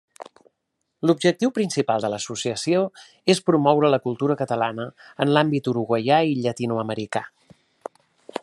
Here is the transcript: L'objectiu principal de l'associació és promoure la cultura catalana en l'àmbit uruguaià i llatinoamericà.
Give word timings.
L'objectiu 1.09 1.51
principal 1.57 2.05
de 2.05 2.09
l'associació 2.13 2.81
és 3.35 3.43
promoure 3.51 3.93
la 3.95 4.01
cultura 4.07 4.39
catalana 4.43 4.89
en 5.27 5.35
l'àmbit 5.37 5.73
uruguaià 5.77 6.23
i 6.33 6.37
llatinoamericà. 6.43 7.25